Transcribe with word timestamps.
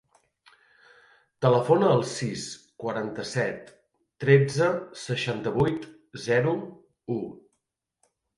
Telefona 1.45 1.89
al 1.97 2.01
sis, 2.11 2.45
quaranta-set, 2.85 3.69
tretze, 4.25 4.71
seixanta-vuit, 5.03 5.87
zero, 6.25 6.57
u. 7.19 7.21